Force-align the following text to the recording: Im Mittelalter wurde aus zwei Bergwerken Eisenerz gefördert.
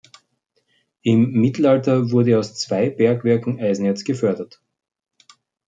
Im 1.03 1.29
Mittelalter 1.33 2.09
wurde 2.09 2.39
aus 2.39 2.55
zwei 2.55 2.89
Bergwerken 2.89 3.59
Eisenerz 3.59 4.03
gefördert. 4.03 4.59